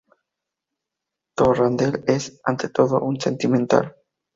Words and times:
Torrandell 1.37 2.03
es, 2.07 2.41
ante 2.43 2.69
todo, 2.69 3.01
un 3.01 3.21
sentimental". 3.21 3.95